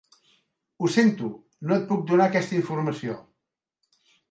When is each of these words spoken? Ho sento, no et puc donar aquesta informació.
Ho 0.85 0.89
sento, 0.93 1.29
no 1.67 1.77
et 1.77 1.85
puc 1.93 2.03
donar 2.13 2.29
aquesta 2.31 2.59
informació. 2.63 3.21